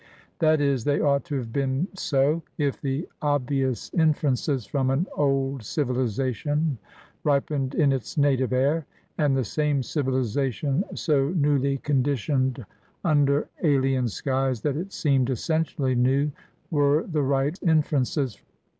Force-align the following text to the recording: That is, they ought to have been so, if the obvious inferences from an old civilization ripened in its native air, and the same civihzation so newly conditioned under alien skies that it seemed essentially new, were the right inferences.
That 0.39 0.59
is, 0.61 0.83
they 0.83 0.99
ought 0.99 1.23
to 1.25 1.35
have 1.35 1.53
been 1.53 1.87
so, 1.93 2.41
if 2.57 2.81
the 2.81 3.07
obvious 3.21 3.91
inferences 3.93 4.65
from 4.65 4.89
an 4.89 5.05
old 5.15 5.61
civilization 5.61 6.79
ripened 7.23 7.75
in 7.75 7.91
its 7.91 8.17
native 8.17 8.51
air, 8.51 8.87
and 9.19 9.37
the 9.37 9.43
same 9.43 9.81
civihzation 9.83 10.97
so 10.97 11.29
newly 11.35 11.77
conditioned 11.77 12.65
under 13.05 13.47
alien 13.61 14.07
skies 14.07 14.61
that 14.61 14.75
it 14.75 14.91
seemed 14.91 15.29
essentially 15.29 15.93
new, 15.93 16.31
were 16.71 17.03
the 17.03 17.21
right 17.21 17.59
inferences. 17.61 18.41